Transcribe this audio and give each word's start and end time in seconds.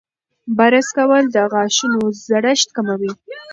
برس 0.57 0.87
کول 0.97 1.23
د 1.35 1.37
غاښونو 1.51 1.99
زړښت 2.27 2.67
کموي. 2.75 3.11